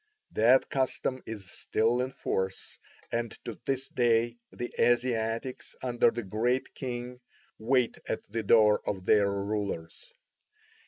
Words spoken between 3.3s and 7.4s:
to this day the Asiatics under the Great King